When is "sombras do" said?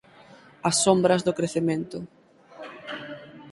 0.85-1.35